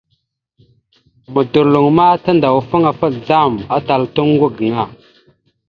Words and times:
Modorloŋ 1.33 1.85
ma 1.97 2.07
tandawafaŋ 2.23 2.83
afa 2.91 3.05
azlam 3.11 3.53
atal 3.75 4.01
ata 4.05 4.19
oŋgo 4.25 4.47
gaŋa. 4.57 4.85